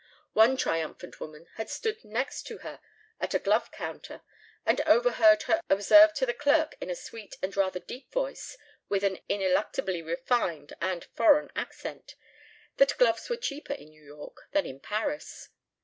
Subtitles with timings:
[0.33, 2.79] One triumphant woman had stood next to her
[3.19, 4.23] at a glove counter
[4.65, 8.57] and overheard her observe to the clerk in a sweet and rather deep voice
[8.89, 12.15] with an ineluctably refined and foreign accent
[12.77, 15.49] that gloves were cheaper in New York than in Paris.